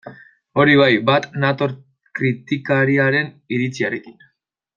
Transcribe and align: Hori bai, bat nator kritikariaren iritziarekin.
Hori 0.61 0.77
bai, 0.79 0.87
bat 1.09 1.27
nator 1.43 1.75
kritikariaren 2.21 3.31
iritziarekin. 3.59 4.19